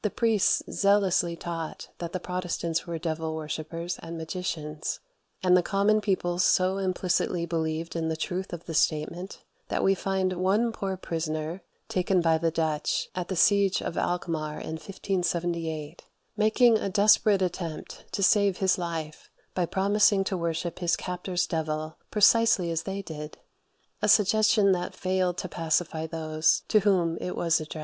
The 0.00 0.08
priests 0.08 0.62
zealously 0.70 1.36
taught 1.36 1.90
that 1.98 2.14
the 2.14 2.18
Protestants 2.18 2.86
were 2.86 2.96
devil 2.98 3.34
worshippers 3.36 3.98
and 4.02 4.16
magicians; 4.16 5.00
and 5.42 5.54
the 5.54 5.62
common 5.62 6.00
people 6.00 6.38
so 6.38 6.78
implicitly 6.78 7.44
believed 7.44 7.94
in 7.94 8.08
the 8.08 8.16
truth 8.16 8.54
of 8.54 8.64
the 8.64 8.72
statement, 8.72 9.42
that 9.68 9.84
we 9.84 9.94
find 9.94 10.32
one 10.32 10.72
poor 10.72 10.96
prisoner, 10.96 11.62
taken 11.90 12.22
by 12.22 12.38
the 12.38 12.50
Dutch 12.50 13.10
at 13.14 13.28
the 13.28 13.36
siege 13.36 13.82
of 13.82 13.98
Alkmaar 13.98 14.58
in 14.58 14.76
1578, 14.76 16.04
making 16.34 16.78
a 16.78 16.88
desperate 16.88 17.42
attempt 17.42 18.06
to 18.12 18.22
save 18.22 18.60
his 18.60 18.78
life 18.78 19.28
by 19.52 19.66
promising 19.66 20.24
to 20.24 20.36
worship 20.38 20.78
his 20.78 20.96
captors' 20.96 21.46
devil 21.46 21.98
precisely 22.10 22.70
as 22.70 22.84
they 22.84 23.02
did 23.02 23.36
a 24.00 24.08
suggestion 24.08 24.72
that 24.72 24.94
failed 24.94 25.36
to 25.36 25.46
pacify 25.46 26.06
those 26.06 26.62
to 26.68 26.80
whom 26.80 27.18
it 27.20 27.36
was 27.36 27.60
addressed. 27.60 27.82